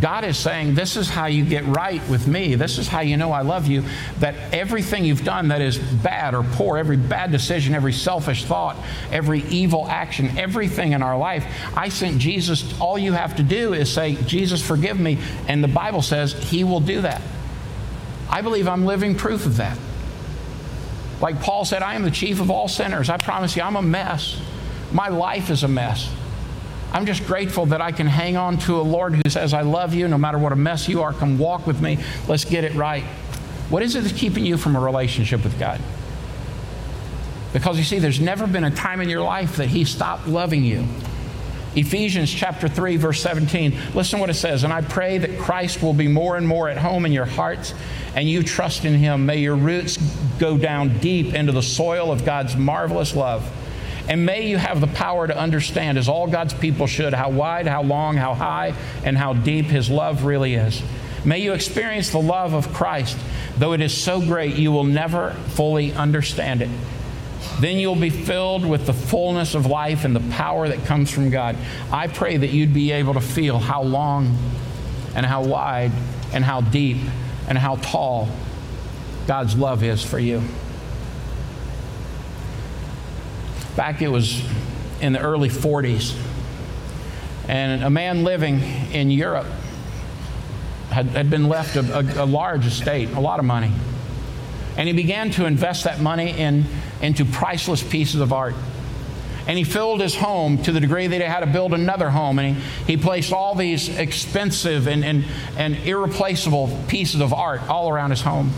[0.00, 2.54] God is saying, This is how you get right with me.
[2.54, 3.84] This is how you know I love you.
[4.18, 8.76] That everything you've done that is bad or poor, every bad decision, every selfish thought,
[9.12, 12.78] every evil action, everything in our life, I sent Jesus.
[12.80, 15.18] All you have to do is say, Jesus, forgive me.
[15.46, 17.22] And the Bible says He will do that.
[18.28, 19.78] I believe I'm living proof of that.
[21.20, 23.08] Like Paul said, I am the chief of all sinners.
[23.08, 24.40] I promise you, I'm a mess.
[24.94, 26.10] My life is a mess.
[26.92, 29.92] I'm just grateful that I can hang on to a Lord who says, I love
[29.92, 31.12] you no matter what a mess you are.
[31.12, 31.98] Come walk with me.
[32.28, 33.02] Let's get it right.
[33.68, 35.80] What is it that's keeping you from a relationship with God?
[37.52, 40.62] Because you see, there's never been a time in your life that He stopped loving
[40.62, 40.86] you.
[41.74, 43.76] Ephesians chapter 3, verse 17.
[43.94, 44.62] Listen what it says.
[44.62, 47.74] And I pray that Christ will be more and more at home in your hearts
[48.14, 49.26] and you trust in Him.
[49.26, 49.96] May your roots
[50.38, 53.50] go down deep into the soil of God's marvelous love.
[54.08, 57.66] And may you have the power to understand, as all God's people should, how wide,
[57.66, 60.82] how long, how high, and how deep His love really is.
[61.24, 63.16] May you experience the love of Christ,
[63.56, 66.68] though it is so great you will never fully understand it.
[67.60, 71.30] Then you'll be filled with the fullness of life and the power that comes from
[71.30, 71.56] God.
[71.90, 74.36] I pray that you'd be able to feel how long
[75.14, 75.92] and how wide
[76.32, 76.98] and how deep
[77.48, 78.28] and how tall
[79.26, 80.42] God's love is for you.
[83.76, 84.42] Back it was
[85.00, 86.16] in the early 40s,
[87.48, 88.60] and a man living
[88.92, 89.46] in Europe
[90.90, 93.72] had, had been left a, a, a large estate, a lot of money.
[94.76, 96.64] And he began to invest that money in,
[97.02, 98.54] into priceless pieces of art.
[99.46, 102.38] And he filled his home to the degree that he had to build another home.
[102.38, 105.24] And he, he placed all these expensive and, and,
[105.56, 108.52] and irreplaceable pieces of art all around his home.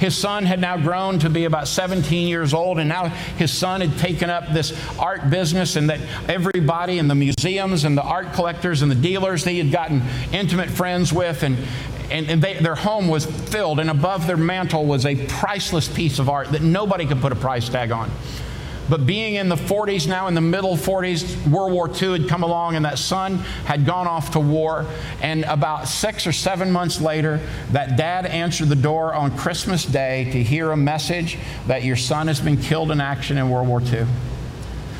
[0.00, 3.82] His son had now grown to be about 17 years old, and now his son
[3.82, 8.32] had taken up this art business, and that everybody in the museums and the art
[8.32, 11.58] collectors and the dealers he had gotten intimate friends with, and,
[12.10, 16.18] and, and they, their home was filled, and above their mantle was a priceless piece
[16.18, 18.10] of art that nobody could put a price tag on.
[18.90, 22.42] But being in the 40s now, in the middle 40s, World War II had come
[22.42, 24.84] along, and that son had gone off to war.
[25.22, 30.28] And about six or seven months later, that dad answered the door on Christmas Day
[30.32, 33.80] to hear a message that your son has been killed in action in World War
[33.80, 34.06] II.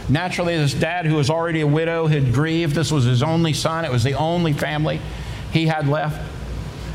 [0.09, 2.77] Naturally, this dad, who was already a widow, had grieved.
[2.77, 5.01] This was his only son, it was the only family
[5.53, 6.30] he had left.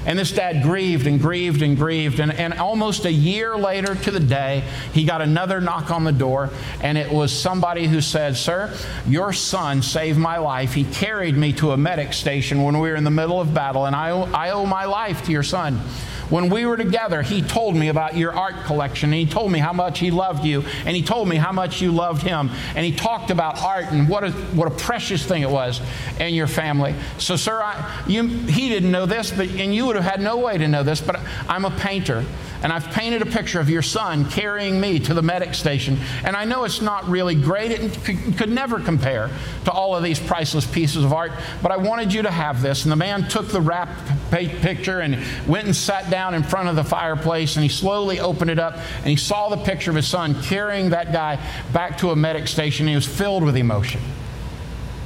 [0.05, 2.19] And this dad grieved and grieved and grieved.
[2.19, 4.63] And, and almost a year later to the day,
[4.93, 6.49] he got another knock on the door.
[6.81, 8.75] And it was somebody who said, Sir,
[9.07, 10.73] your son saved my life.
[10.73, 13.85] He carried me to a medic station when we were in the middle of battle.
[13.85, 15.81] And I I owe my life to your son.
[16.29, 19.59] When we were together, he told me about your art collection, and he told me
[19.59, 22.86] how much he loved you, and he told me how much you loved him, and
[22.86, 25.82] he talked about art and what a, what a precious thing it was
[26.19, 26.95] in your family.
[27.17, 30.38] So, sir, I, you, he didn't know this, but and you would have had no
[30.38, 32.26] way to know this, but I'm a painter,
[32.64, 35.97] and I've painted a picture of your son carrying me to the medic station.
[36.24, 39.30] And I know it's not really great, it could, never compare
[39.66, 41.32] to all of these priceless pieces of art,
[41.62, 42.84] but I wanted you to have this.
[42.84, 43.89] And the man took the wrap
[44.32, 48.51] picture and went and sat down in front of the fireplace, and he slowly opened
[48.51, 51.39] it up, and he saw the picture of his son carrying that guy
[51.74, 52.88] back to a medic station.
[52.88, 54.01] He was filled with emotion.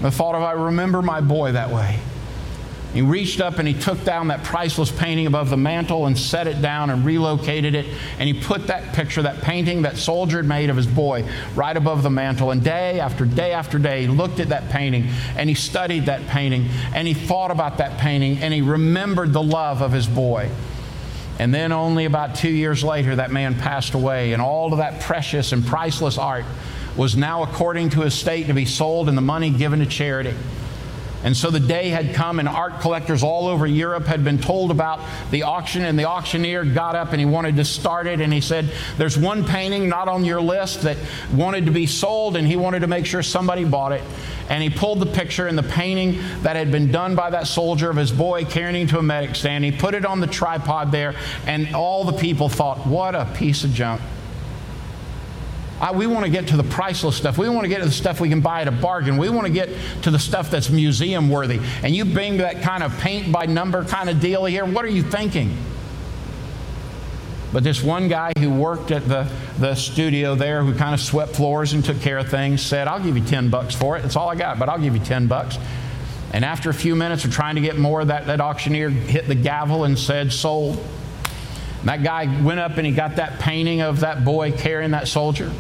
[0.02, 2.00] The thought of, I remember my boy that way.
[2.94, 6.48] He reached up and he took down that priceless painting above the mantle and set
[6.48, 7.86] it down and relocated it.
[8.18, 11.24] And he put that picture, that painting that soldier had made of his boy,
[11.54, 12.50] right above the mantle.
[12.50, 16.26] And day after day after day, he looked at that painting and he studied that
[16.28, 20.50] painting and he thought about that painting and he remembered the love of his boy.
[21.38, 25.00] And then, only about two years later, that man passed away, and all of that
[25.00, 26.44] precious and priceless art
[26.98, 30.34] was now, according to his state, to be sold and the money given to charity.
[31.24, 34.72] And so the day had come, and art collectors all over Europe had been told
[34.72, 35.02] about
[35.32, 38.22] the auction, and the auctioneer got up and he wanted to start it.
[38.22, 40.98] And he said, There's one painting not on your list that
[41.34, 44.04] wanted to be sold, and he wanted to make sure somebody bought it.
[44.50, 47.90] And he pulled the picture and the painting that had been done by that soldier
[47.90, 49.64] of his boy carrying to a medic stand.
[49.64, 51.16] He put it on the tripod there,
[51.46, 54.02] and all the people thought, What a piece of junk.
[55.80, 57.38] I, we want to get to the priceless stuff.
[57.38, 59.18] We want to get to the stuff we can buy at a bargain.
[59.18, 59.70] We want to get
[60.04, 61.60] to the stuff that's museum worthy.
[61.84, 64.66] And you bring that kind of paint by number kind of deal here.
[64.66, 65.56] What are you thinking?
[67.52, 71.36] But this one guy who worked at the, the studio there, who kind of swept
[71.36, 74.02] floors and took care of things, said, I'll give you 10 bucks for it.
[74.02, 75.58] That's all I got, but I'll give you 10 bucks.
[76.32, 79.34] And after a few minutes of trying to get more, that, that auctioneer hit the
[79.34, 80.78] gavel and said, Sold.
[81.80, 85.08] And that guy went up and he got that painting of that boy carrying that
[85.08, 85.52] soldier.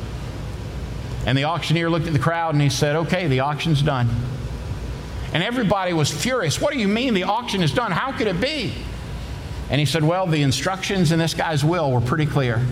[1.29, 4.09] And the auctioneer looked at the crowd and he said, Okay, the auction's done.
[5.31, 6.59] And everybody was furious.
[6.59, 7.91] What do you mean the auction is done?
[7.91, 8.73] How could it be?
[9.69, 12.65] And he said, Well, the instructions in this guy's will were pretty clear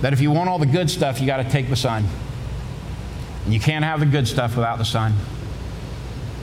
[0.00, 2.04] that if you want all the good stuff, you got to take the son.
[3.44, 5.14] And you can't have the good stuff without the son.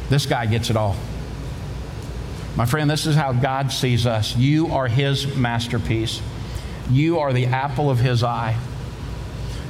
[0.08, 0.96] This guy gets it all.
[2.56, 4.34] My friend, this is how God sees us.
[4.38, 6.22] You are his masterpiece,
[6.90, 8.58] you are the apple of his eye.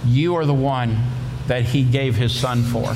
[0.06, 0.98] You are the one
[1.48, 2.96] that He gave His Son for.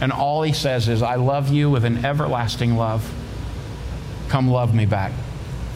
[0.00, 3.12] And all He says is, I love you with an everlasting love.
[4.28, 5.12] Come love me back.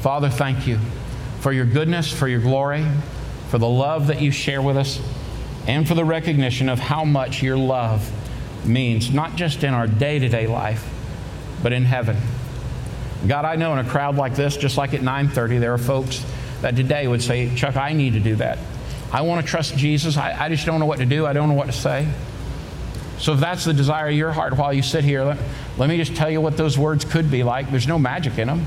[0.00, 0.78] Father, thank you
[1.40, 2.86] for your goodness, for your glory,
[3.48, 5.00] for the love that you share with us,
[5.66, 8.10] and for the recognition of how much your love
[8.66, 10.88] means, not just in our day to day life,
[11.62, 12.16] but in heaven.
[13.26, 16.24] God, I know in a crowd like this, just like at 9:30, there are folks
[16.60, 18.58] that today would say, Chuck, I need to do that.
[19.14, 20.16] I want to trust Jesus.
[20.16, 21.24] I, I just don't know what to do.
[21.24, 22.08] I don't know what to say.
[23.18, 25.38] So if that's the desire of your heart while you sit here, let,
[25.78, 27.70] let me just tell you what those words could be like.
[27.70, 28.66] There's no magic in them.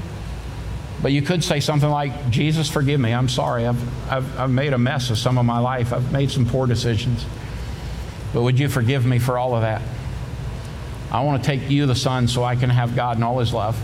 [1.01, 3.13] But you could say something like, Jesus, forgive me.
[3.13, 3.67] I'm sorry.
[3.67, 5.91] I've, I've, I've made a mess of some of my life.
[5.91, 7.25] I've made some poor decisions.
[8.33, 9.81] But would you forgive me for all of that?
[11.11, 13.53] I want to take you, the Son, so I can have God and all His
[13.53, 13.77] love.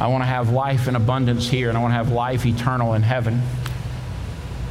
[0.00, 2.94] I want to have life in abundance here, and I want to have life eternal
[2.94, 3.40] in heaven.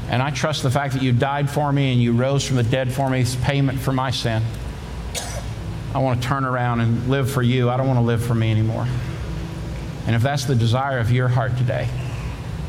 [0.10, 2.64] And I trust the fact that you died for me and you rose from the
[2.64, 4.44] dead for me is payment for my sin.
[5.94, 7.70] I want to turn around and live for you.
[7.70, 8.88] I don't want to live for me anymore.
[10.06, 11.88] And if that's the desire of your heart today,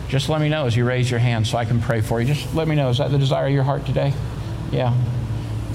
[0.08, 2.26] just let me know as you raise your hand so I can pray for you.
[2.32, 2.90] Just let me know.
[2.90, 4.12] Is that the desire of your heart today?
[4.70, 4.94] Yeah.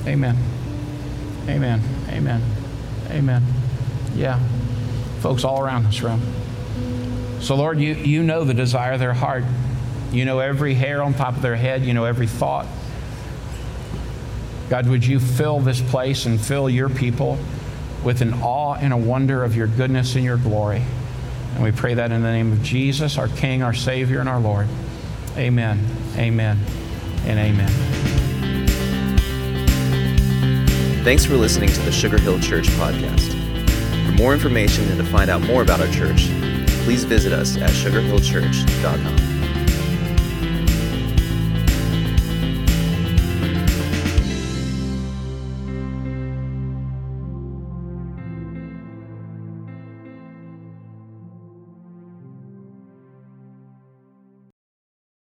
[0.06, 0.38] Amen.
[1.48, 1.82] Amen.
[2.10, 2.42] Amen.
[3.10, 3.44] Amen.
[4.16, 4.40] Yeah.
[5.20, 6.22] Folks all around this room.
[7.42, 9.44] So, Lord, you, you know the desire of their heart.
[10.12, 12.66] You know every hair on top of their head, you know every thought.
[14.70, 17.38] God, would you fill this place and fill your people
[18.04, 20.84] with an awe and a wonder of your goodness and your glory?
[21.56, 24.40] And we pray that in the name of Jesus, our King, our Savior, and our
[24.40, 24.68] Lord.
[25.38, 25.86] Amen,
[26.16, 26.60] amen,
[27.26, 27.70] and amen.
[31.04, 33.32] Thanks for listening to the Sugar Hill Church podcast.
[34.06, 36.28] For more information and to find out more about our church,
[36.84, 39.29] please visit us at sugarhillchurch.com.